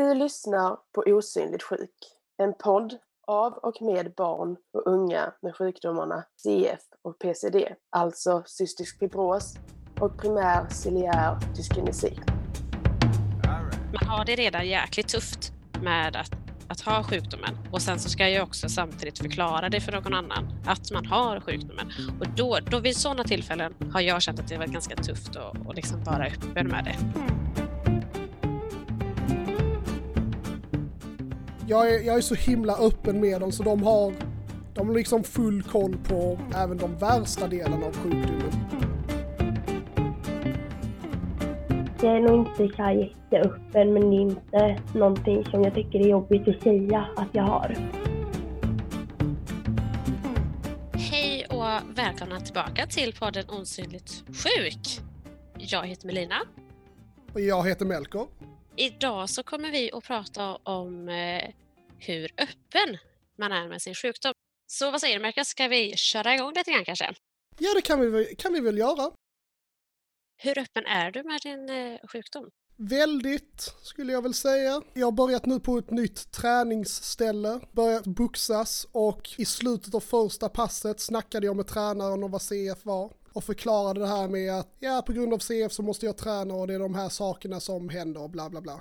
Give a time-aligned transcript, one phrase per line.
[0.00, 1.90] Du lyssnar på Osynligt sjuk,
[2.42, 8.98] en podd av och med barn och unga med sjukdomarna CF och PCD, alltså cystisk
[8.98, 9.54] fibros
[10.00, 12.18] och primär ciliär dyskinesi.
[13.92, 15.52] Man har det redan jäkligt tufft
[15.82, 16.32] med att,
[16.68, 20.62] att ha sjukdomen och sen så ska jag också samtidigt förklara det för någon annan
[20.66, 21.92] att man har sjukdomen.
[22.20, 25.76] Och då, då vid sådana tillfällen har jag känt att det var ganska tufft att,
[25.76, 27.20] liksom vara öppen med det.
[27.20, 27.49] Mm.
[31.70, 34.12] Jag är, jag är så himla öppen med dem så de har,
[34.74, 38.52] de har liksom full koll på även de värsta delarna av sjukdomen.
[42.02, 46.00] Jag är nog inte så här jätteöppen men det är inte någonting som jag tycker
[46.00, 47.76] är jobbigt att säga att jag har.
[50.92, 55.00] Hej och välkomna tillbaka till podden Osynligt sjuk.
[55.58, 56.36] Jag heter Melina.
[57.32, 58.26] Och jag heter Melker.
[58.76, 61.50] Idag så kommer vi att prata om eh,
[62.00, 62.98] hur öppen
[63.38, 64.32] man är med sin sjukdom.
[64.66, 67.14] Så vad säger du Marcus, ska vi köra igång lite grann kanske?
[67.58, 69.10] Ja, det kan vi, kan vi väl göra.
[70.36, 72.50] Hur öppen är du med din eh, sjukdom?
[72.76, 74.82] Väldigt, skulle jag väl säga.
[74.94, 80.48] Jag har börjat nu på ett nytt träningsställe, börjat boxas och i slutet av första
[80.48, 84.76] passet snackade jag med tränaren om vad CF var och förklarade det här med att
[84.78, 87.60] ja, på grund av CF så måste jag träna och det är de här sakerna
[87.60, 88.80] som händer och bla bla bla.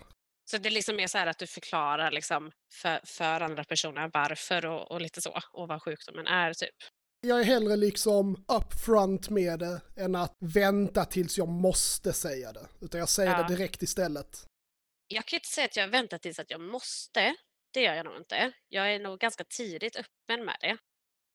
[0.51, 4.11] Så det är liksom mer så här att du förklarar liksom för, för andra personer
[4.13, 6.75] varför och, och lite så och vad sjukdomen är typ.
[7.21, 12.67] Jag är hellre liksom upfront med det än att vänta tills jag måste säga det.
[12.81, 13.43] Utan jag säger Ja.
[13.43, 14.45] det direkt istället.
[15.07, 17.35] Jag kan inte säga att jag väntar tills att jag måste.
[17.73, 18.51] Det gör jag nog inte.
[18.67, 20.77] Jag är nog ganska tidigt öppen med det.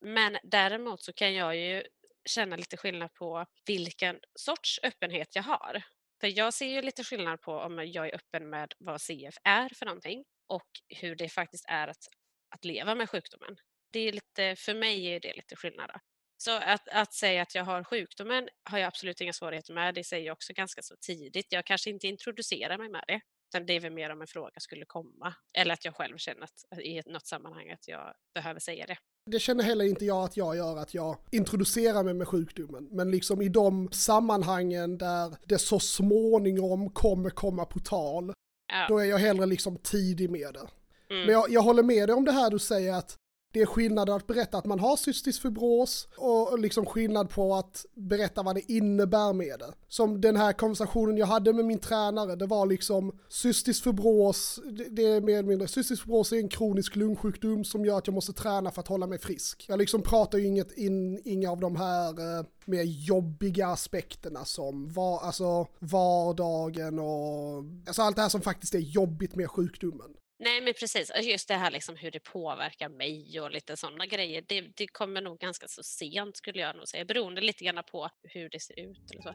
[0.05, 1.83] Men däremot så kan jag ju
[2.29, 5.83] känna lite skillnad på vilken sorts öppenhet jag har.
[6.25, 9.69] För jag ser ju lite skillnad på om jag är öppen med vad CF är
[9.69, 12.07] för någonting och hur det faktiskt är att,
[12.55, 13.55] att leva med sjukdomen.
[13.91, 15.89] Det är lite, för mig är det lite skillnad.
[15.93, 15.99] då.
[16.37, 19.95] Så att, att säga att jag har sjukdomen har jag absolut inga svårigheter med.
[19.95, 21.47] Det säger jag också ganska så tidigt.
[21.49, 23.21] Jag kanske inte introducerar mig med det.
[23.49, 25.35] Utan det är väl mer om en fråga skulle komma.
[25.53, 28.97] Eller att jag själv känner att i något sammanhang att jag behöver säga det.
[29.31, 32.87] Det känner heller inte jag att jag gör, att jag introducerar mig med sjukdomen.
[32.91, 38.33] Men liksom i de sammanhangen där det så småningom kommer komma på tal,
[38.73, 38.85] Ja.
[38.89, 40.67] då är jag hellre liksom tidig med det.
[41.15, 41.25] Mm.
[41.25, 43.15] Men jag, jag håller med dig om det här du säger att
[43.55, 47.85] det är skillnad att berätta att man har cystisk fibros och liksom skillnad på att
[47.93, 49.73] berätta vad det innebär med det.
[49.87, 54.59] Som den här konversationen jag hade med min tränare, det var liksom cystisk fibros,
[54.91, 58.13] det, är mer eller mindre, cystisk fibros är en kronisk lungsjukdom som gör att jag
[58.13, 59.65] måste träna för att hålla mig frisk.
[59.67, 64.93] Jag liksom pratar ju inget in, inga av de här eh, mer jobbiga aspekterna som
[64.93, 70.15] var, alltså vardagen och alltså allt det här som faktiskt är jobbigt med sjukdomen.
[70.37, 74.43] Nej men precis, just det här liksom hur det påverkar mig och lite sådana grejer.
[74.47, 77.05] Det, det kommer nog ganska så sent skulle jag nog säga.
[77.05, 79.33] Beroende lite grann på hur det ser ut eller så.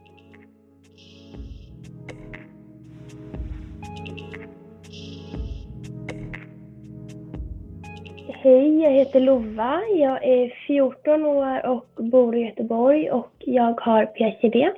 [8.43, 9.83] Hej, jag heter Lova.
[9.83, 14.73] Jag är 14 år och bor i Göteborg och jag har PCD.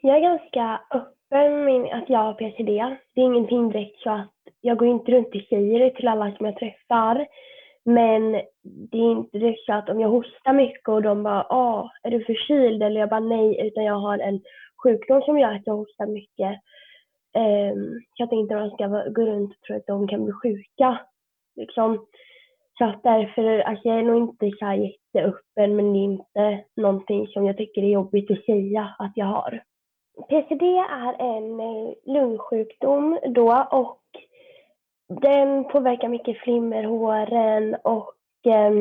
[0.00, 2.96] Jag är ganska öppen med att jag har PCD.
[3.14, 4.31] Det är ingenting direkt så att
[4.62, 7.26] jag går inte runt och säger det till alla som jag träffar.
[7.84, 12.10] Men det är inte så att om jag hostar mycket och de bara ah, är
[12.10, 12.82] du förkyld?
[12.82, 14.40] Eller jag bara nej, utan jag har en
[14.82, 16.60] sjukdom som gör att jag hostar mycket.
[17.36, 20.98] Um, jag tänkte att de ska gå runt och tro att de kan bli sjuka.
[21.56, 22.06] Liksom.
[22.78, 26.64] Så att därför, alltså jag är nog inte så här jätteöppen men det är inte
[26.76, 29.62] någonting som jag tycker är jobbigt att säga att jag har.
[30.28, 34.02] PCD är en eh, lungsjukdom då och
[35.20, 38.14] den påverkar mycket flimmerhåren och
[38.46, 38.72] eh,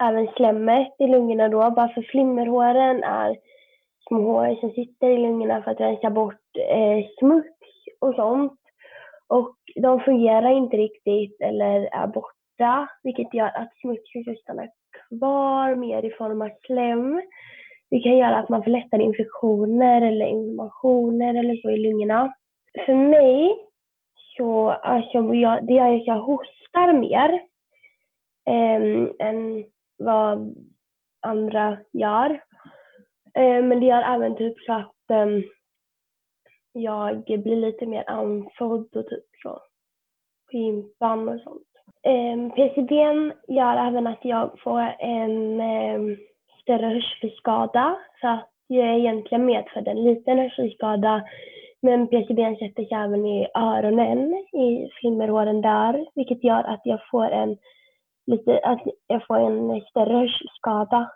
[0.00, 1.70] även slemmet i lungorna då.
[1.70, 3.36] Bara för flimmerhåren är
[4.08, 7.58] små hår som sitter i lungorna för att rensa bort eh, smuts
[8.00, 8.60] och sånt.
[9.28, 14.70] Och de fungerar inte riktigt eller är borta, vilket gör att smutsen stannar
[15.08, 17.22] kvar mer i form av slem.
[17.90, 22.34] Det kan göra att man får lättare infektioner eller inflammationer eller så i lungorna.
[22.86, 23.64] För mig
[24.36, 27.32] så alltså, jag, det gör att jag hostar mer
[28.46, 29.64] eh, än
[29.98, 30.54] vad
[31.22, 32.30] andra gör.
[33.34, 35.26] Eh, men det gör även typ så att eh,
[36.72, 39.60] jag blir lite mer andfådd och typ så
[40.50, 41.62] på gympan och sånt.
[42.02, 46.16] Ehm, PCBn gör även att jag får en ehm,
[46.62, 51.24] större hörselskada så att jag är egentligen medfödd en liten hörselskada
[51.86, 54.34] men PCBn sätter sig även i öronen,
[54.64, 57.56] i flimmerhåren där, vilket gör att jag får en,
[58.26, 61.10] lite, att jag får en större hörselskada.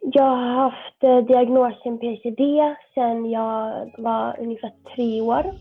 [0.00, 2.42] Jag har haft eh, diagnosen PCD
[2.94, 5.54] sedan jag var ungefär tre år.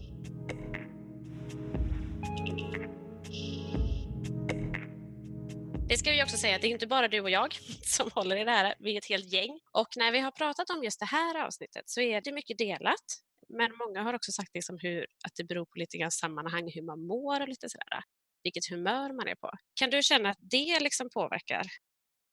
[5.90, 8.36] Det ska vi också säga att det är inte bara du och jag som håller
[8.36, 9.60] i det här, vi är ett helt gäng.
[9.72, 13.27] Och när vi har pratat om just det här avsnittet så är det mycket delat.
[13.50, 16.82] Men många har också sagt liksom hur, att det beror på lite grann sammanhang, hur
[16.82, 18.02] man mår och lite sådär.
[18.44, 19.52] Vilket humör man är på.
[19.80, 21.66] Kan du känna att det liksom påverkar?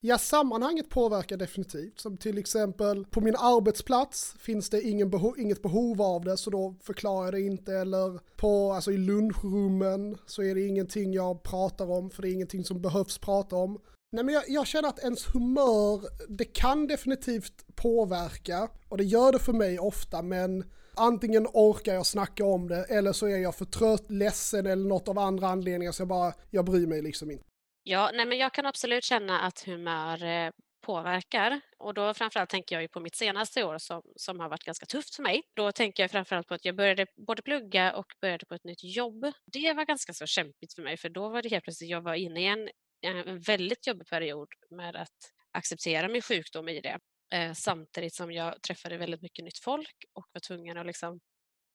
[0.07, 2.01] Ja, sammanhanget påverkar definitivt.
[2.01, 6.51] Som till exempel på min arbetsplats finns det ingen beho inget behov av det så
[6.51, 7.73] då förklarar jag det inte.
[7.73, 12.33] Eller på, alltså i lunchrummen så är det ingenting jag pratar om för det är
[12.33, 13.81] ingenting som behövs prata om.
[14.15, 19.33] Nej men jag, jag, känner att ens humör, det kan definitivt påverka och det gör
[19.33, 20.65] det för mig ofta men
[20.97, 25.09] antingen orkar jag snacka om det eller så är jag för trött, ledsen eller något
[25.09, 27.45] av andra anledningar så jag bara, jag bryr mig liksom inte.
[27.83, 30.51] Ja, nej men jag kan absolut känna att humör eh,
[30.87, 34.65] påverkar och då framförallt tänker jag ju på mitt senaste år som, som har varit
[34.65, 35.43] ganska tufft för mig.
[35.57, 38.85] Då tänker jag framförallt på att jag började både plugga och började på ett nytt
[38.85, 39.33] jobb.
[39.53, 42.15] Det var ganska så kämpigt för mig för då var det helt plötsligt, jag var
[42.15, 42.69] inne i en,
[43.05, 46.99] en väldigt jobbig period med att acceptera min sjukdom i det.
[47.33, 51.21] Eh, samtidigt som jag träffade väldigt mycket nytt folk och var tvungen att liksom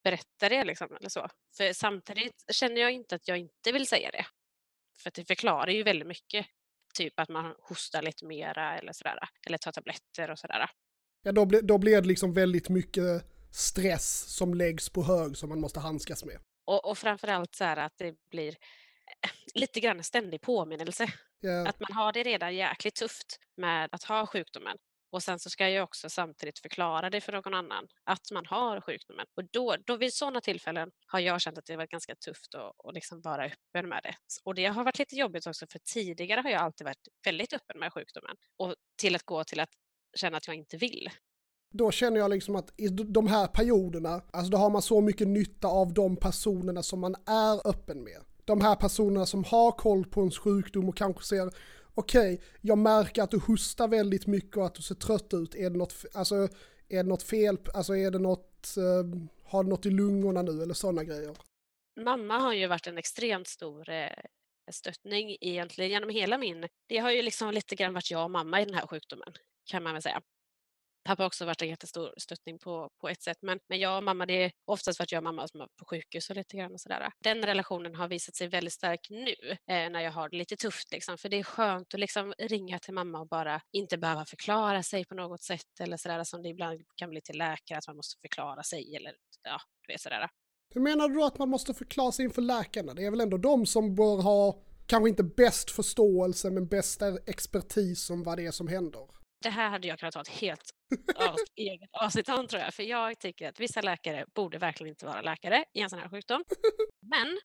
[0.04, 0.64] berätta det.
[0.64, 1.28] Liksom, eller så.
[1.58, 4.26] För samtidigt känner jag inte att jag inte vill säga det.
[5.04, 6.46] För det förklarar ju väldigt mycket.
[6.94, 9.20] Typ att man hostar lite mera eller sådär.
[9.48, 10.70] Eller tar tabletter och sådär.
[11.24, 15.50] Ja, då, ble, då blir det liksom väldigt mycket stress som läggs på hög som
[15.50, 16.40] man måste handskas med.
[16.66, 18.56] Och, och framförallt så här att det blir
[19.54, 21.08] lite grann en ständig påminnelse.
[21.46, 21.70] Yeah.
[21.70, 24.78] Att man har det redan jäkligt tufft med att ha sjukdomen.
[25.12, 28.82] Och sen så ska jag också samtidigt förklara det för någon annan att man har
[28.82, 29.26] sjukdomen.
[29.38, 32.86] Och då, då vid sådana tillfällen har jag känt att det varit ganska tufft att,
[32.88, 34.16] att liksom vara öppen med det.
[34.44, 37.80] Och det har varit lite jobbigt också för tidigare har jag alltid varit väldigt öppen
[37.80, 38.36] med sjukdomen.
[38.58, 39.70] Och till att gå till att
[40.18, 41.10] känna att jag inte vill.
[41.74, 45.28] Då känner jag liksom att i de här perioderna, alltså då har man så mycket
[45.28, 48.22] nytta av de personerna som man är öppen med.
[48.50, 51.52] De här personerna som har koll på ens sjukdom och kanske ser
[51.96, 55.56] okej, okay, jag märker att du hostar väldigt mycket och att du ser trött ut.
[55.56, 56.36] Är det något, alltså,
[56.90, 60.64] är det något fel, alltså är det något, eh, har du något i lungorna nu
[60.64, 61.36] eller sådana grejer?
[62.02, 64.10] Mamma har ju varit en extremt stor eh,
[64.72, 68.62] stöttning egentligen genom hela min, det har ju liksom lite grann varit jag och mamma
[68.62, 69.34] i den här sjukdomen
[69.72, 70.22] kan man väl säga.
[71.10, 73.38] Pappa har också varit en jättestor stöttning på, på ett sätt.
[73.42, 75.86] Men, men jag och mamma, det är oftast varit jag och mamma som är på
[75.86, 77.12] sjukhus och lite grann och sådär.
[77.24, 80.92] Den relationen har visat sig väldigt stark nu eh, när jag har det lite tufft.
[80.92, 81.18] Liksom.
[81.18, 85.06] För det är skönt att liksom ringa till mamma och bara inte behöva förklara sig
[85.06, 88.20] på något sätt eller sådär som det ibland kan bli till läkare att man måste
[88.22, 89.14] förklara sig eller
[89.44, 90.30] ja, du vet sådär.
[90.74, 92.94] Hur menar du att man måste förklara sig inför läkarna?
[92.94, 98.10] Det är väl ändå de som bör ha kanske inte bäst förståelse men bästa expertis
[98.10, 99.19] om vad det är som händer?
[99.42, 100.72] Det här hade jag kunnat ta ett helt
[101.56, 102.74] eget avsnitt om tror jag.
[102.74, 106.10] För jag tycker att vissa läkare borde verkligen inte vara läkare i en sån här
[106.10, 106.44] sjukdom.
[107.02, 107.40] Men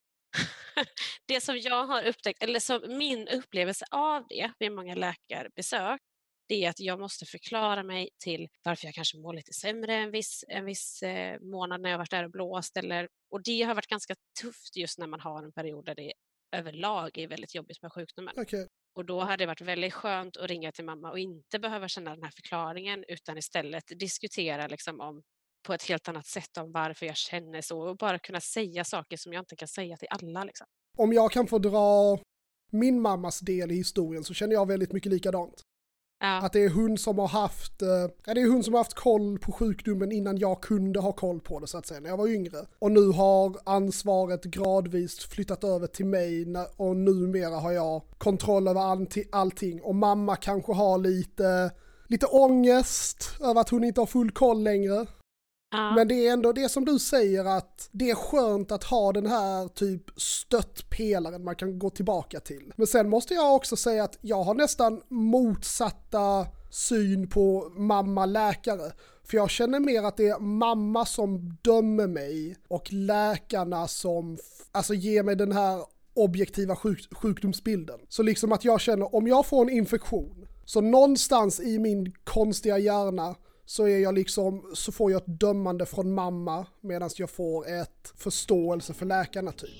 [1.27, 6.01] det som jag har upptäckt, eller som min upplevelse av det vid många läkarbesök,
[6.49, 10.11] det är att jag måste förklara mig till varför jag kanske mår lite sämre en
[10.11, 12.77] viss, en viss eh, månad när jag varit där och blåst.
[12.77, 16.13] Eller, och det har varit ganska tufft just när man har en period där det
[16.57, 18.39] överlag är väldigt jobbigt med sjukdomen.
[18.39, 18.67] Okay.
[18.97, 22.15] Och då hade det varit väldigt skönt att ringa till mamma och inte behöva känna
[22.15, 25.23] den här förklaringen utan istället diskutera liksom om
[25.67, 29.17] på ett helt annat sätt om varför jag känner så och bara kunna säga saker
[29.17, 30.45] som jag inte kan säga till alla.
[30.45, 30.67] Liksom.
[30.97, 32.19] Om jag kan få dra
[32.73, 35.64] min mammas del i historien så känner jag väldigt mycket likadant.
[36.25, 36.39] Ja.
[36.39, 37.89] Att det är hon som har haft, eh,
[38.27, 41.41] ja, det är hon som har haft koll på sjukdomen innan jag kunde ha koll
[41.41, 42.59] på det så att säga, när jag var yngre.
[42.79, 48.81] Och nu har ansvaret gradvis flyttat över till mig och numera har jag kontroll över
[49.33, 49.83] allting.
[49.83, 51.71] Och mamma kanske har lite,
[52.07, 55.07] lite ångest över att hon inte har full koll längre.
[55.97, 59.27] Men det är ändå det som du säger att det är skönt att ha den
[59.27, 62.73] här typ stöttpelaren man kan gå tillbaka till.
[62.77, 68.93] Men sen måste jag också säga att jag har nästan motsatta syn på mamma-läkare.
[69.25, 74.39] För jag känner mer att det är mamma som dömer mig och läkarna som
[74.73, 75.81] alltså ger mig den här
[76.15, 78.01] objektiva sjuk sjukdomsbilden.
[78.09, 82.79] Så liksom att jag känner om jag får en infektion så någonstans i min konstiga
[82.79, 83.35] hjärna
[83.67, 88.13] så är jag liksom, så får jag ett dömande från mamma medan jag får ett
[88.17, 89.71] förståelse för läkarna typ.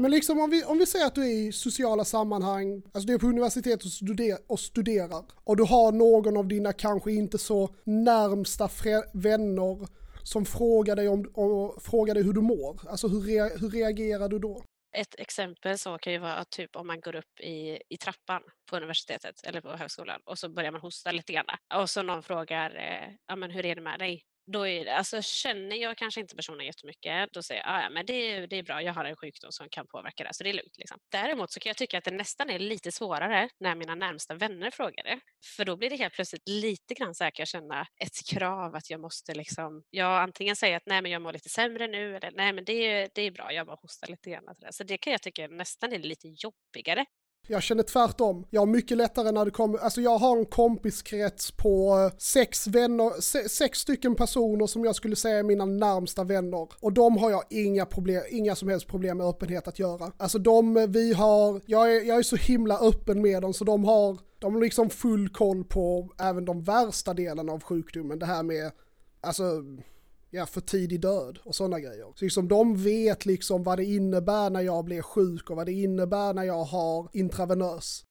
[0.00, 3.14] Men liksom om vi, om vi säger att du är i sociala sammanhang, alltså du
[3.14, 7.38] är på universitet och, studer, och studerar och du har någon av dina kanske inte
[7.38, 8.68] så närmsta
[9.12, 9.88] vänner
[10.22, 12.80] som frågar dig, om, och frågar dig hur du mår.
[12.88, 14.62] Alltså hur, re, hur reagerar du då?
[14.92, 18.76] Ett exempel så kan ju vara typ om man går upp i, i trappan på
[18.76, 22.76] universitetet eller på högskolan och så börjar man hosta lite grann och så någon frågar
[22.76, 24.22] eh, ja, men hur är det med dig?
[24.46, 27.90] Då är det, alltså känner jag kanske inte personen jättemycket, då säger jag, ah, ja
[27.90, 30.50] men det, det är bra, jag har en sjukdom som kan påverka det, så det
[30.50, 30.78] är lugnt.
[30.78, 30.98] Liksom.
[31.12, 34.70] Däremot så kan jag tycka att det nästan är lite svårare när mina närmsta vänner
[34.70, 35.20] frågar det.
[35.56, 38.74] För då blir det helt plötsligt lite grann så här kan jag känna ett krav
[38.76, 42.16] att jag måste liksom, jag antingen säga att nej men jag mår lite sämre nu,
[42.16, 44.44] eller nej men det, det är bra, jag bara hostar lite grann.
[44.70, 47.04] Så det kan jag tycka nästan är lite jobbigare
[47.50, 48.44] jag känner tvärtom.
[48.50, 52.66] Jag har mycket lättare när det kommer, alltså jag har en kompiskrets på eh, sex
[52.66, 56.68] vänner, sex stycken personer som jag skulle säga är mina närmsta vänner.
[56.80, 60.12] Och de har jag inga problem, inga som helst problem med öppenhet att göra.
[60.16, 63.64] Alltså de, eh, vi har, jag är, jag är så himla öppen med dem så
[63.64, 68.18] de har, de har liksom full koll på även de värsta delarna av sjukdomen.
[68.18, 68.72] Det här med,
[69.20, 69.44] alltså
[70.30, 72.12] ja, för tidig död och sådana grejer.
[72.16, 75.72] Så liksom de vet liksom vad det innebär när jag blir sjuk och vad det
[75.72, 78.04] innebär när jag har intravenös.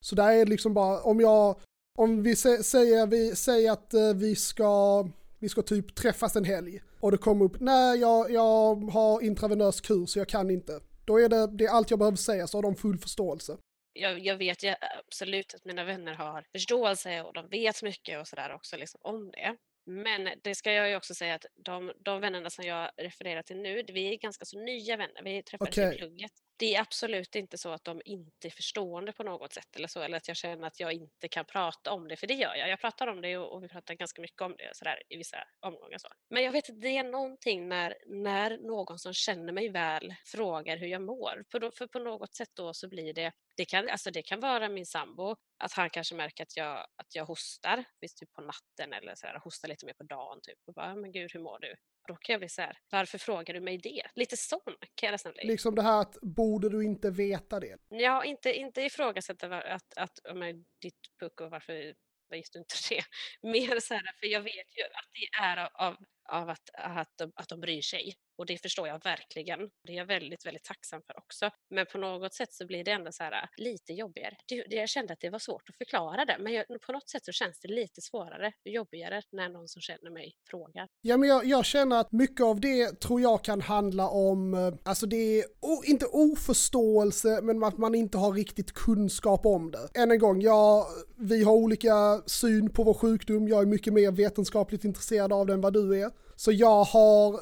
[0.00, 1.60] Så där är det liksom bara, om jag,
[1.98, 5.02] om vi säger, vi säger att eh, vi ska,
[5.38, 9.80] vi ska typ träffas en helg och det kommer upp, nej jag, jag har intravenös
[9.80, 10.80] kur så jag kan inte.
[11.04, 13.56] Då är det, det är allt jag behöver säga så har de full förståelse.
[13.92, 14.74] Jag, jag vet ju
[15.06, 19.30] absolut att mina vänner har förståelse och de vet mycket och sådär också liksom om
[19.30, 19.56] det.
[19.88, 23.56] Men det ska jag ju också säga att de, de vännerna som jag refererar till
[23.56, 25.22] nu, vi är ganska så nya vänner.
[25.24, 25.94] Vi träffades okay.
[25.94, 29.76] i plugget det är absolut inte så att de inte är förstående på något sätt
[29.76, 32.34] eller så, eller att jag känner att jag inte kan prata om det, för det
[32.34, 32.68] gör jag.
[32.68, 35.36] Jag pratar om det och, och vi pratar ganska mycket om det sådär, i vissa
[35.60, 35.98] omgångar.
[35.98, 36.08] Så.
[36.30, 40.76] Men jag vet att det är någonting när, när någon som känner mig väl frågar
[40.76, 41.44] hur jag mår.
[41.50, 44.68] För, för på något sätt då så blir det, det kan, alltså det kan vara
[44.68, 48.92] min sambo, att han kanske märker att jag, att jag hostar, visst typ på natten
[48.92, 51.74] eller så hostar lite mer på dagen typ och bara, men gud hur mår du?
[52.08, 54.02] Då kan jag bli så här, varför frågar du mig det?
[54.14, 54.60] Lite sån
[54.94, 55.44] kan jag nästan bli.
[55.44, 57.78] Liksom det här att, borde du inte veta det?
[57.88, 61.94] Ja, inte, inte ifrågasätta att, att, att men, ditt pucko, varför
[62.30, 63.04] visste du inte det?
[63.48, 65.96] Mer så här, för jag vet ju att det är av, av,
[66.28, 68.14] av att, att, de, att de bryr sig.
[68.38, 69.58] Och det förstår jag verkligen.
[69.86, 71.50] Det är jag väldigt, väldigt tacksam för också.
[71.70, 74.36] Men på något sätt så blir det ändå så här äh, lite jobbigare.
[74.48, 77.24] Det, jag kände att det var svårt att förklara det, men jag, på något sätt
[77.24, 80.88] så känns det lite svårare, jobbigare när någon som känner mig frågar.
[81.00, 84.74] Ja, men jag, jag känner att mycket av det tror jag kan handla om, eh,
[84.84, 89.88] alltså det är o, inte oförståelse, men att man inte har riktigt kunskap om det.
[89.94, 93.48] Än en gång, ja, vi har olika syn på vår sjukdom.
[93.48, 96.10] Jag är mycket mer vetenskapligt intresserad av den vad du är.
[96.36, 97.40] Så jag har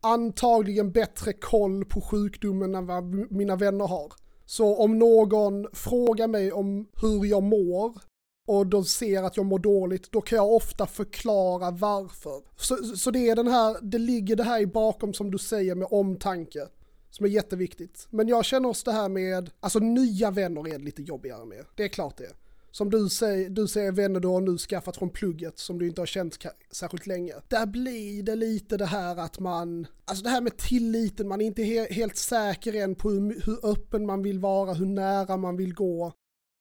[0.00, 4.12] antagligen bättre koll på sjukdomen än vad mina vänner har.
[4.46, 7.98] Så om någon frågar mig om hur jag mår
[8.46, 12.42] och de ser att jag mår dåligt, då kan jag ofta förklara varför.
[12.56, 15.74] Så, så det är den här, det ligger det här i bakom som du säger
[15.74, 16.68] med omtanke.
[17.10, 18.06] Som är jätteviktigt.
[18.10, 21.64] Men jag känner oss det här med, alltså nya vänner är det lite jobbigare med.
[21.76, 22.32] Det är klart det
[22.78, 26.00] som du säger, du säger vänner du har nu skaffat från plugget som du inte
[26.00, 26.38] har känt
[26.70, 27.34] särskilt länge.
[27.48, 31.44] Där blir det lite det här att man, alltså det här med tilliten, man är
[31.44, 35.56] inte he helt säker än på hur, hur, öppen man vill vara, hur nära man
[35.56, 36.12] vill gå.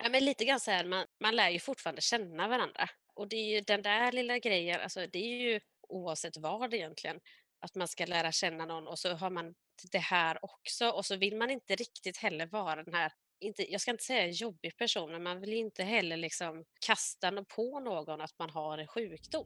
[0.03, 2.89] Ja, men lite grann så här, man, man lär ju fortfarande känna varandra.
[3.15, 5.59] Och det är ju den där lilla grejen, alltså det är ju
[5.89, 7.19] oavsett vad egentligen,
[7.61, 9.53] att man ska lära känna någon och så har man
[9.91, 13.81] det här också och så vill man inte riktigt heller vara den här inte, jag
[13.81, 18.39] ska inte säga jobbig person, men man vill inte heller liksom kasta på någon att
[18.39, 19.45] man har en sjukdom.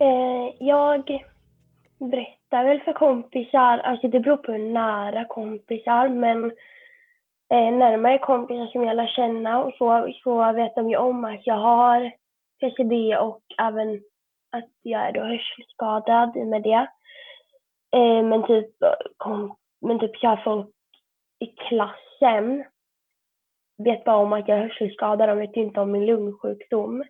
[0.00, 1.22] Eh, jag
[1.98, 6.44] berättar väl för kompisar, alltså det beror på hur nära kompisar, men
[7.52, 11.46] eh, närmare kompisar som jag lär känna och så, så vet de ju om att
[11.46, 12.12] jag har
[12.60, 14.02] PCD och även
[14.56, 16.88] att jag är då hörselskadad med det.
[17.96, 18.70] Eh, men typ,
[19.16, 20.70] kom, men typ jag folk
[21.38, 22.64] i klassen
[23.78, 27.04] vet bara om att jag är hörselskadad, de vet inte om min lungsjukdom.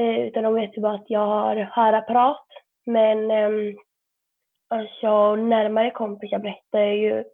[0.00, 2.46] Eh, utan de vet bara att jag har hörapparat.
[2.86, 3.74] Men eh,
[4.68, 7.24] alltså närmare kompisar berättar ju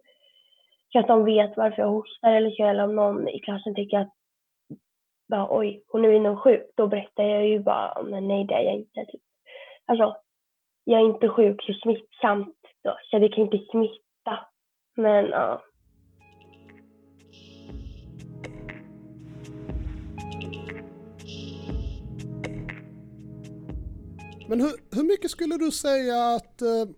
[0.91, 3.99] så att de vet varför jag hostar eller så, eller om någon i klassen tycker
[3.99, 4.13] att
[5.31, 8.61] bara oj, hon är inom sjuk, då berättar jag ju bara, men nej det är
[8.61, 9.05] jag inte.
[9.11, 9.21] Typ.
[9.85, 10.15] Alltså,
[10.83, 14.39] jag är inte sjuk så smittsamt då, så det kan inte smitta.
[14.95, 15.61] Men ja.
[24.49, 26.95] Men hur, hur mycket skulle du säga att, eh,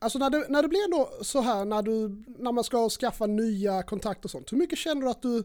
[0.00, 3.26] alltså när det, när det blir då så här när, du, när man ska skaffa
[3.26, 5.44] nya kontakter och sånt, hur mycket känner du att du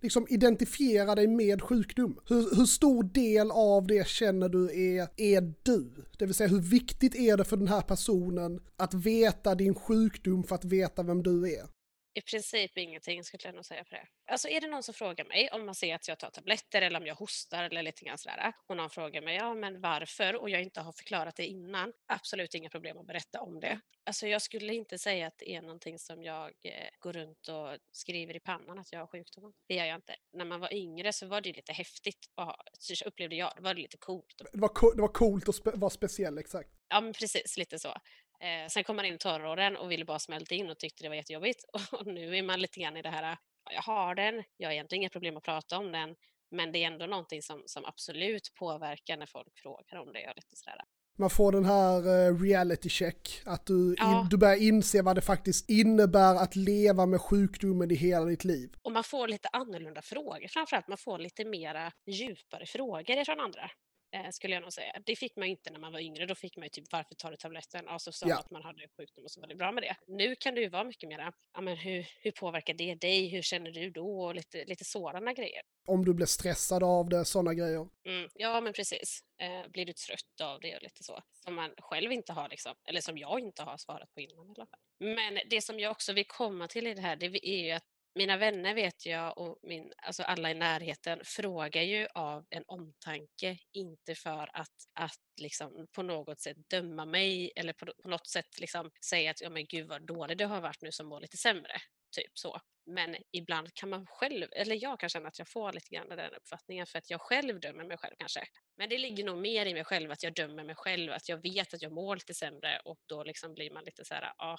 [0.00, 2.20] liksom identifiera dig med sjukdom?
[2.28, 4.64] Hur, hur stor del av det känner du
[4.96, 5.90] är, är du?
[6.18, 10.44] Det vill säga hur viktigt är det för den här personen att veta din sjukdom
[10.44, 11.75] för att veta vem du är?
[12.16, 14.06] I princip ingenting skulle jag nog säga på det.
[14.26, 17.00] Alltså är det någon som frågar mig om man ser att jag tar tabletter eller
[17.00, 20.50] om jag hostar eller lite grann sådär och någon frågar mig ja men varför och
[20.50, 23.80] jag inte har förklarat det innan, absolut inga problem att berätta om det.
[24.04, 27.78] Alltså jag skulle inte säga att det är någonting som jag eh, går runt och
[27.92, 29.52] skriver i pannan att jag har sjukdomen.
[29.68, 30.16] Det gör jag inte.
[30.32, 33.74] När man var yngre så var det lite häftigt och så upplevde jag, det var
[33.74, 34.42] lite coolt.
[34.52, 36.70] Det var, co det var coolt att spe vara speciell, exakt.
[36.88, 37.94] Ja men precis, lite så.
[38.40, 41.08] Eh, sen kom man in i tonåren och ville bara smälta in och tyckte det
[41.08, 41.64] var jättejobbigt.
[41.92, 43.36] Och nu är man lite grann i det här,
[43.70, 46.14] jag har den, jag har egentligen inga problem att prata om den,
[46.50, 50.20] men det är ändå någonting som, som absolut påverkar när folk frågar om det.
[50.20, 50.80] Jag lite sådär.
[51.18, 54.20] Man får den här uh, reality check, att du, ja.
[54.20, 58.44] in, du börjar inse vad det faktiskt innebär att leva med sjukdomen i hela ditt
[58.44, 58.70] liv.
[58.82, 63.70] Och man får lite annorlunda frågor, framförallt man får lite mera djupare frågor från andra
[64.12, 64.92] eh, skulle jag nog säga.
[65.06, 66.26] Det fick man inte när man var yngre.
[66.26, 67.88] Då fick man ju typ varför tar du tabletten?
[67.88, 68.38] Och så ja.
[68.38, 69.96] att man hade sjukdom och så var det bra med det.
[70.06, 73.28] Nu kan det ju vara mycket mera, ja men hur, hur påverkar det dig?
[73.28, 74.20] Hur känner du då?
[74.20, 75.62] Och lite, lite sådana grejer.
[75.86, 77.88] Om du blir stressad av det, sådana grejer.
[78.04, 79.20] Mm, ja men precis.
[79.38, 81.20] Eh, blir du trött av det och lite så.
[81.44, 84.54] Som man själv inte har liksom, eller som jag inte har svarat på innan i
[84.56, 84.80] alla fall.
[84.98, 87.84] Men det som jag också vill komma till i det här, det är ju att
[88.16, 93.58] mina vänner vet jag och min, alltså alla i närheten frågar ju av en omtanke,
[93.72, 98.60] inte för att, att liksom på något sätt döma mig eller på, på något sätt
[98.60, 101.36] liksom säga att ja, men gud vad dålig du har varit nu som mår lite
[101.36, 101.72] sämre.
[102.16, 102.60] Typ så.
[102.86, 106.34] Men ibland kan man själv, eller jag kan känna att jag får lite grann den
[106.34, 108.44] uppfattningen för att jag själv dömer mig själv kanske.
[108.76, 111.42] Men det ligger nog mer i mig själv att jag dömer mig själv, att jag
[111.42, 114.58] vet att jag mår lite sämre och då liksom blir man lite så här, ah,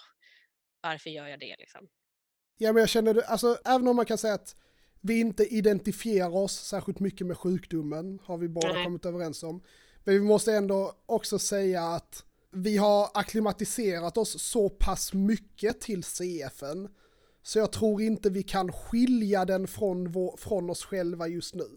[0.81, 1.87] varför gör jag det liksom?
[2.57, 4.55] Ja, men jag känner alltså även om man kan säga att
[5.01, 8.83] vi inte identifierar oss särskilt mycket med sjukdomen, har vi båda Nej.
[8.83, 9.63] kommit överens om.
[10.03, 16.03] Men vi måste ändå också säga att vi har akklimatiserat oss så pass mycket till
[16.03, 16.89] CFen,
[17.43, 21.67] så jag tror inte vi kan skilja den från, vår, från oss själva just nu.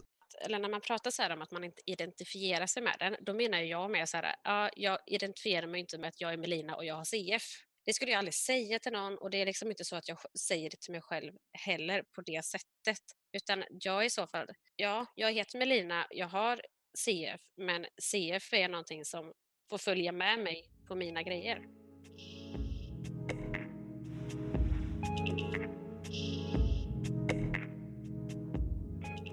[0.44, 3.34] Eller när man pratar så här om att man inte identifierar sig med den, då
[3.34, 6.76] menar jag med så här, ja, jag identifierar mig inte med att jag är Melina
[6.76, 7.42] och jag har CF.
[7.86, 10.18] Det skulle jag aldrig säga till någon och det är liksom inte så att jag
[10.38, 11.32] säger det till mig själv
[11.66, 13.04] heller på det sättet.
[13.32, 16.60] Utan jag i så fall, ja, jag heter Melina, jag har
[16.98, 19.32] CF, men CF är någonting som
[19.70, 21.62] får följa med mig på mina grejer.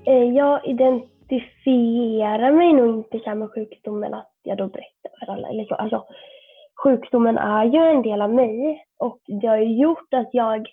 [0.08, 5.50] Eh, jag identifierar mig nog inte med sjukdomen att jag då berättar för alla.
[5.50, 5.76] Eller så.
[5.76, 6.08] Alltså,
[6.88, 10.68] sjukdomen är ju en del av mig och det har ju gjort att jag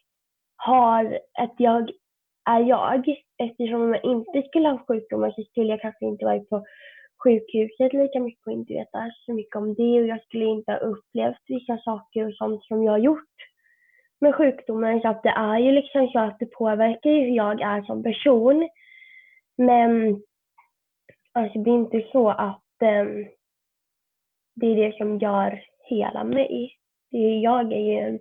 [0.56, 1.90] har, att jag
[2.50, 3.14] är jag.
[3.38, 6.64] Eftersom om jag inte skulle ha sjukdomen så skulle jag kanske inte varit på
[7.24, 10.78] sjukhuset lika mycket och inte veta så mycket om det och jag skulle inte ha
[10.78, 13.36] upplevt vissa saker och sånt som jag har gjort
[14.20, 15.00] med sjukdomen.
[15.00, 18.02] Så att det är ju liksom så att det påverkar ju hur jag är som
[18.02, 18.68] person.
[19.56, 20.22] Men
[21.32, 23.26] alltså det är inte så att um,
[24.54, 26.76] det är det som gör hela mig.
[27.42, 28.18] Jag är ju en,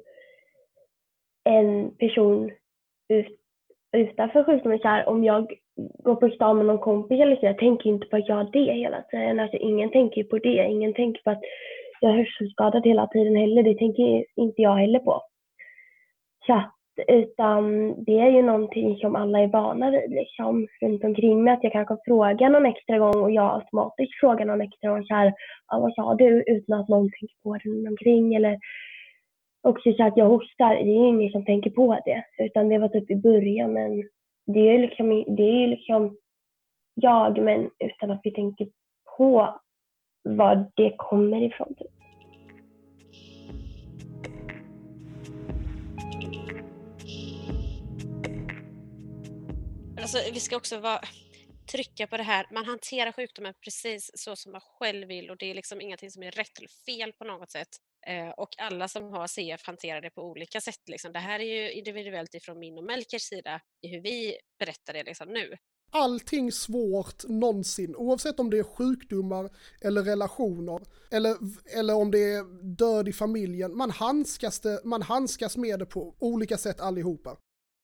[1.43, 2.51] en person
[3.09, 3.39] ut,
[3.97, 4.79] utanför sjukdomen.
[4.79, 8.07] Så här, om jag går på stan med någon kompis eller så, jag tänker inte
[8.07, 9.39] på att jag har det hela tiden.
[9.39, 10.67] Alltså, ingen tänker på det.
[10.67, 11.41] Ingen tänker på att
[11.99, 13.63] jag är hörselskadad hela tiden heller.
[13.63, 15.21] Det tänker inte jag heller på.
[16.45, 16.63] Så
[17.07, 21.53] utan det är ju någonting som alla är vana vid liksom, runt omkring mig.
[21.53, 25.13] Att jag kanske frågar någon extra gång och jag automatiskt frågar någon extra gång så
[25.13, 25.33] här,
[25.65, 26.43] ah, vad sa du?
[26.47, 28.35] Utan att någon tänker på det runt omkring.
[28.35, 28.59] Eller
[29.61, 32.23] också så att jag hostar, det är ju ingen som tänker på det.
[32.43, 33.73] Utan det var typ i början.
[33.73, 34.03] Men
[34.45, 36.17] det är ju liksom, det är liksom
[36.95, 38.67] jag, men utan att vi tänker
[39.17, 39.59] på
[40.23, 41.75] var det kommer ifrån.
[41.75, 42.02] Typ.
[50.03, 51.01] Alltså, vi ska också vara,
[51.71, 55.51] trycka på det här, man hanterar sjukdomen precis så som man själv vill och det
[55.51, 57.67] är liksom ingenting som är rätt eller fel på något sätt.
[58.07, 60.81] Eh, och alla som har CF hanterar det på olika sätt.
[60.87, 61.13] Liksom.
[61.13, 65.03] Det här är ju individuellt ifrån min och Melkers sida i hur vi berättar det
[65.03, 65.57] liksom nu.
[65.91, 69.49] Allting svårt någonsin, oavsett om det är sjukdomar
[69.81, 71.37] eller relationer eller,
[71.77, 73.77] eller om det är död i familjen.
[73.77, 77.37] Man handskas, det, man handskas med det på olika sätt allihopa.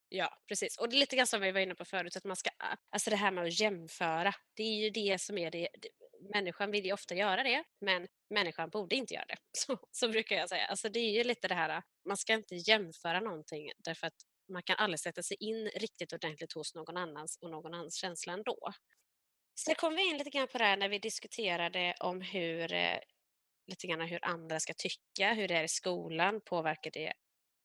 [0.09, 0.77] Ja, precis.
[0.77, 2.49] Och det är lite grann som vi var inne på förut, att man ska,
[2.89, 5.69] alltså det här med att jämföra, det är ju det som är det,
[6.33, 9.37] människan vill ju ofta göra det, men människan borde inte göra det.
[9.57, 10.65] Så, så brukar jag säga.
[10.65, 14.13] Alltså det är ju lite det här, man ska inte jämföra någonting därför att
[14.53, 18.33] man kan aldrig sätta sig in riktigt ordentligt hos någon annans och någon annans känsla
[18.33, 18.73] ändå.
[19.59, 22.69] Sen kom vi in lite grann på det här när vi diskuterade om hur,
[23.67, 27.13] lite grann hur andra ska tycka, hur det är i skolan, påverkar det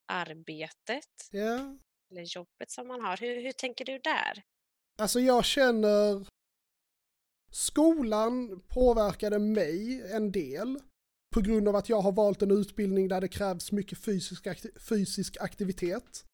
[0.07, 1.79] arbetet Ja
[2.17, 3.17] eller jobbet som man har?
[3.17, 4.43] Hur, hur tänker du där?
[4.99, 6.27] Alltså jag känner
[7.51, 10.79] skolan påverkade mig en del
[11.35, 14.79] på grund av att jag har valt en utbildning där det krävs mycket fysisk, akti-
[14.89, 16.25] fysisk aktivitet.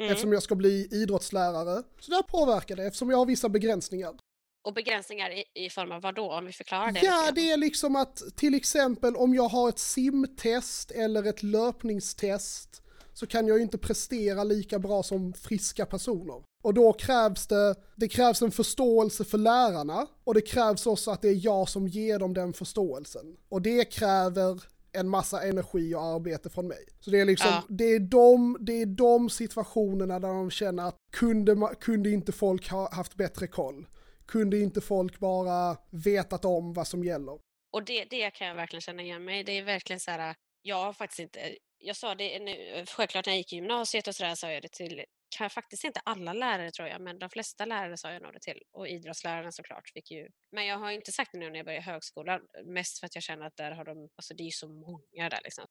[0.00, 0.12] Mm.
[0.12, 1.82] Eftersom jag ska bli idrottslärare.
[2.00, 4.14] Så det påverkar det eftersom jag har vissa begränsningar.
[4.62, 6.32] Och begränsningar i, i form av vad då?
[6.32, 7.00] Om vi förklarar det.
[7.04, 12.82] Ja, det är liksom att till exempel om jag har ett simtest eller ett löpningstest
[13.12, 16.42] så kan jag ju inte prestera lika bra som friska personer.
[16.62, 21.22] Och då krävs det, det krävs en förståelse för lärarna och det krävs också att
[21.22, 23.36] det är jag som ger dem den förståelsen.
[23.48, 26.84] Och det kräver en massa energi och arbete från mig.
[27.00, 27.62] Så det är liksom, Ja.
[27.68, 32.68] det, är de, det är de situationerna där de känner att kunde, kunde inte folk
[32.70, 33.86] ha haft bättre koll?
[34.26, 37.38] Kunde inte folk bara vetat om vad som gäller?
[37.72, 39.44] Och det, det kan jag verkligen känna igen mig.
[39.44, 41.38] Det är verkligen så här, jag har faktiskt inte,
[41.80, 44.62] jag sa det nu, eh, självklart när jag gick i gymnasiet och sådär sa jag
[44.62, 45.04] det till,
[45.38, 48.40] kan faktiskt inte alla lärare tror jag, men de flesta lärare sa jag nog det
[48.40, 48.62] till.
[48.72, 51.84] Och idrottslärarna såklart fick ju, men jag har inte sagt det nu när jag började
[51.84, 54.68] högskolan, mest för att jag känner att där har de, alltså det är ju så
[54.68, 55.66] många där liksom.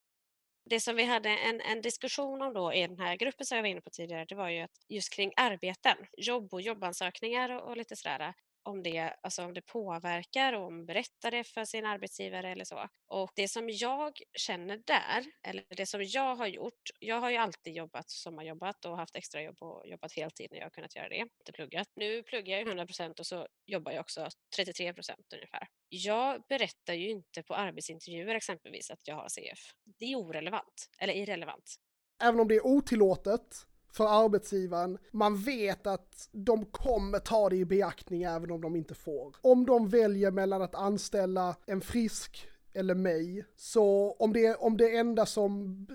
[0.70, 3.64] Det som vi hade en, en diskussion om då i den här gruppen som jag
[3.64, 7.70] var inne på tidigare, det var ju att just kring arbeten, jobb och jobbansökningar och,
[7.70, 11.86] och lite sådär, om det, alltså om det påverkar och om berättar det för sin
[11.86, 12.88] arbetsgivare eller så.
[13.08, 17.38] Och det som jag känner där, eller det som jag har gjort, jag har ju
[17.38, 21.18] alltid jobbat sommarjobbat och haft extrajobb och jobbat heltid när jag har kunnat göra det,
[21.18, 21.88] inte pluggat.
[21.96, 25.68] Nu pluggar jag ju 100% och så jobbar jag också 33% ungefär.
[25.90, 29.60] Jag berättar ju inte på arbetsintervjuer exempelvis att jag har CF.
[30.00, 31.76] Det är orelevant, eller irrelevant.
[32.24, 37.66] Även om det är otillåtet för arbetsgivaren, man vet att de kommer ta det i
[37.66, 39.36] beaktning även om de inte får.
[39.42, 44.96] Om de väljer mellan att anställa en frisk eller mig, så om det, om det
[44.98, 45.88] enda som,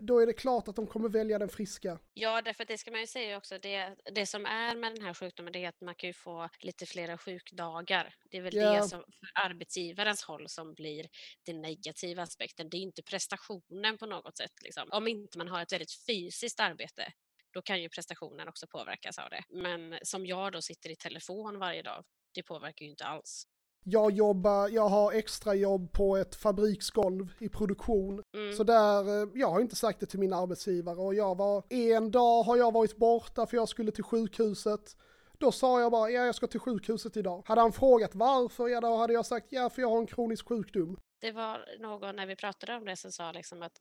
[0.00, 1.98] då är det klart att de kommer välja den friska.
[2.14, 5.04] Ja, därför att det ska man ju säga också, det, det som är med den
[5.04, 8.14] här sjukdomen det är att man kan ju få lite flera sjukdagar.
[8.30, 8.72] Det är väl Ja.
[8.72, 11.06] det som för arbetsgivarens håll som blir
[11.46, 12.68] den negativa aspekten.
[12.70, 14.62] Det är inte prestationen på något sätt.
[14.62, 14.88] Liksom.
[14.92, 17.12] Om inte man har ett väldigt fysiskt arbete,
[17.56, 19.42] då kan ju prestationen också påverkas av det.
[19.48, 23.46] Men som jag då sitter i telefon varje dag, det påverkar ju inte alls.
[23.84, 28.22] Jag jobbar, jag har extra jobb på ett fabriksgolv i produktion.
[28.36, 28.56] Mm.
[28.56, 32.10] Så där, eh, jag har inte sagt det till min arbetsgivare och jag var, en
[32.10, 34.96] dag har jag varit borta för jag skulle till sjukhuset.
[35.38, 37.42] Då sa jag bara, ja jag ska till sjukhuset idag.
[37.46, 40.48] Hade han frågat varför, ja då hade jag sagt, ja för jag har en kronisk
[40.48, 40.98] sjukdom.
[41.26, 43.78] Det var någon när vi pratade om det som sa liksom att,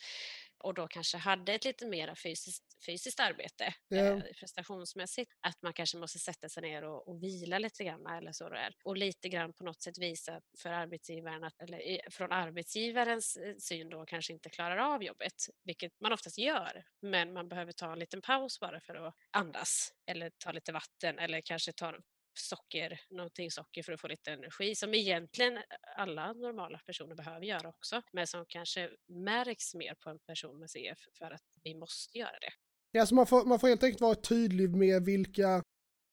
[0.58, 3.98] och då kanske hade ett lite mer fysiskt, fysiskt arbete Ja.
[3.98, 8.32] eh, prestationsmässigt, att man kanske måste sätta sig ner och, och vila lite grann eller
[8.32, 8.74] så det är.
[8.84, 13.56] Och lite grann på något sätt visa för arbetsgivaren, att, eller i- från arbetsgivarens eh,
[13.60, 17.92] syn då kanske inte klarar av jobbet, vilket man oftast gör, men man behöver ta
[17.94, 21.94] en liten paus bara för att andas eller ta lite vatten eller kanske ta
[22.40, 25.60] socker, någonting socker för att få lite energi som egentligen
[25.98, 30.70] alla normala personer behöver göra också, men som kanske märks mer på en person med
[30.70, 32.52] CF för att vi måste göra det.
[32.92, 35.64] Ja, så man får, man får helt enkelt vara tydlig med vilka,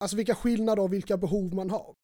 [0.00, 1.94] alltså vilka skillnader och vilka behov man har.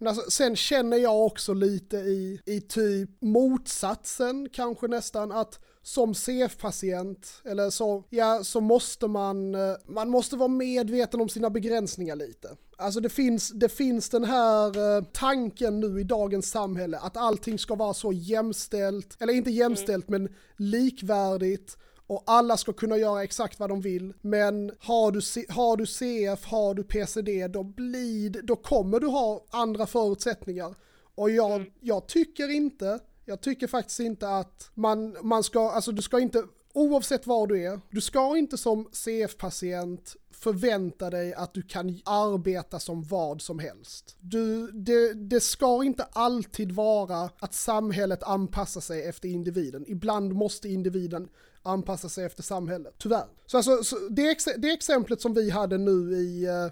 [0.00, 6.14] Men alltså, sen känner jag också lite i, i typ motsatsen kanske nästan att som
[6.14, 12.16] CF-patient eller så, ja, så måste man, eh, man måste vara medveten om sina begränsningar
[12.16, 12.48] lite.
[12.76, 17.58] Alltså det finns, det finns den här eh, tanken nu i dagens samhälle att allting
[17.58, 23.60] ska vara så jämställt, eller inte jämställt men likvärdigt och alla ska kunna göra exakt
[23.60, 24.14] vad de vill.
[24.20, 29.44] Men har du, har du CF, har du PCD, då, blir, då kommer du ha
[29.50, 30.74] andra förutsättningar.
[31.14, 32.98] Och jag, jag tycker inte,
[33.28, 37.62] jag tycker faktiskt inte att man, man ska, alltså du ska inte, oavsett var du
[37.62, 43.58] är, du ska inte som CF-patient förvänta dig att du kan arbeta som vad som
[43.58, 44.16] helst.
[44.20, 49.84] Du, det, det ska inte alltid vara att samhället anpassar sig efter individen.
[49.88, 51.28] Ibland måste individen
[51.62, 53.26] anpassa sig efter samhället, tyvärr.
[53.46, 56.66] Så alltså, så det, det exemplet som vi hade nu i, eh,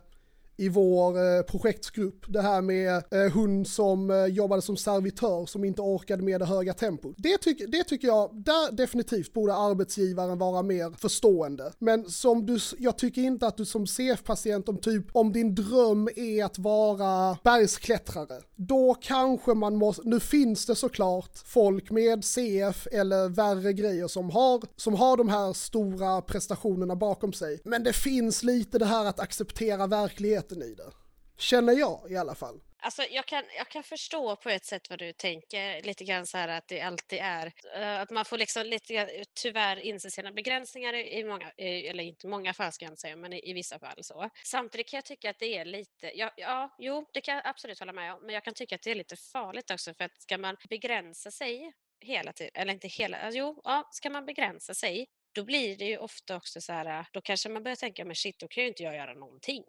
[0.56, 2.24] i vår projektsgrupp, projektgrupp.
[2.28, 6.46] Det här med eh, hon som eh, jobbade som servitör som inte orkade med det
[6.46, 7.14] höga tempot.
[7.18, 11.72] Det, tyck, det tycker jag, där definitivt borde arbetsgivaren vara mer förstående.
[11.78, 16.08] Men som du, jag tycker inte att du som CF-patient, om typ, om din dröm
[16.16, 22.86] är att vara bergsklättrare, då kanske man måste, nu finns det såklart folk med CF
[22.92, 27.60] eller värre grejer som har, som har de här stora prestationerna bakom sig.
[27.64, 30.92] Men det finns lite det här att acceptera verkligheten i det.
[31.38, 32.60] Känner jag i alla fall.
[32.78, 36.38] Alltså, jag, kan, jag kan förstå på ett sätt vad du tänker, lite grann så
[36.38, 37.46] här att det alltid är,
[37.78, 39.08] uh, att man får liksom lite grann,
[39.42, 43.16] tyvärr inse sina begränsningar i, många, i, eller inte många fall ska jag inte säga,
[43.16, 44.30] men i, i, vissa fall så.
[44.44, 47.78] Samtidigt kan jag tycka att det är lite, ja, ja, jo, det kan jag absolut
[47.78, 50.22] hålla med om, men jag kan tycka att det är lite farligt också för att
[50.22, 54.74] ska man begränsa sig hela tiden, eller inte hela, alltså, jo, ja, ska man begränsa
[54.74, 58.16] sig, då blir det ju ofta också så här, då kanske man börjar tänka, men
[58.16, 59.64] shit, då kan ju inte jag göra någonting.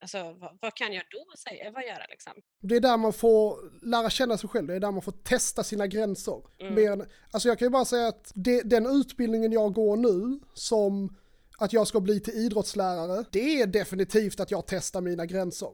[0.00, 2.32] Alltså, vad, vad, kan jag då säga, vad göra liksom?
[2.60, 5.64] Det är där man får lära känna sig själv, det är där man får testa
[5.64, 6.42] sina gränser.
[6.58, 6.74] Mm.
[6.74, 11.16] Mer, alltså jag kan ju bara säga att det, den utbildningen jag går nu, som
[11.58, 15.68] att jag ska bli till idrottslärare, det är definitivt att jag testar mina gränser.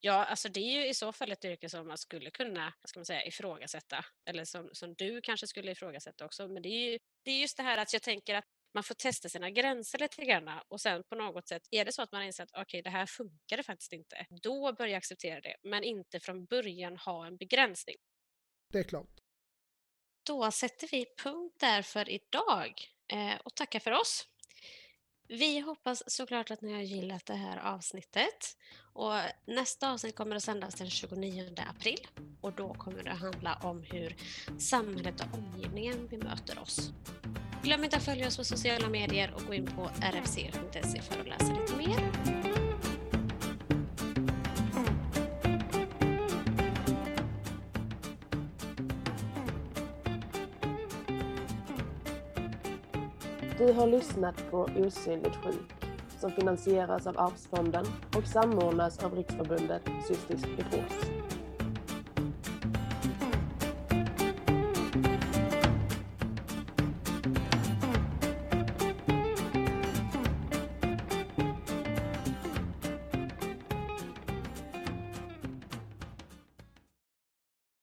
[0.00, 3.00] Ja, alltså det är ju i så fall ett yrke som man skulle kunna ska
[3.00, 4.04] man säga, ifrågasätta.
[4.30, 6.48] Eller som, som du kanske skulle ifrågasätta också.
[6.48, 8.94] Men det är ju det är just det här att jag tänker att man får
[8.94, 12.22] testa sina gränser lite grann och sen på något sätt, är det så att man
[12.22, 15.84] inser att okej, okay, det här funkar faktiskt inte, då börjar jag acceptera det, men
[15.84, 17.96] inte från början ha en begränsning.
[18.72, 19.20] Det är klart.
[20.22, 22.74] Då sätter vi punkt där för idag
[23.12, 24.28] eh, och tackar för oss.
[25.28, 28.56] Vi hoppas såklart att ni har gillat det här avsnittet.
[28.92, 29.14] Och
[29.46, 32.06] nästa avsnitt kommer att sändas den 29 april.
[32.40, 34.16] Och då kommer det handla om hur
[34.58, 36.92] samhället och omgivningen bemöter oss.
[37.62, 41.28] Glöm inte att följa oss på sociala medier och gå in på rfc.se för att
[41.28, 42.12] läsa lite mer.
[53.58, 55.78] Du har lyssnat på Osynligt sjuk
[56.20, 61.17] som finansieras av Arvsfonden och samordnas av Riksförbundet Cystisk Fibros.